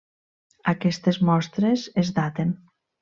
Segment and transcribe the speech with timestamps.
[0.71, 2.57] Aquestes mostres es daten.